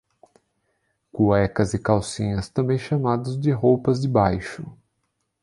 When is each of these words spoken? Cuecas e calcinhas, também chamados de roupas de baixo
Cuecas 1.11 1.75
e 1.75 1.79
calcinhas, 1.79 2.49
também 2.49 2.79
chamados 2.79 3.39
de 3.39 3.51
roupas 3.51 4.01
de 4.01 4.07
baixo 4.07 4.65